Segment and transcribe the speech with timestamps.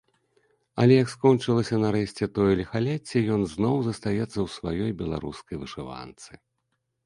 [0.83, 6.31] Але як скончылася нарэшце тое ліхалецце, ён зноў застаецца ў сваёй беларускай вышыванцы.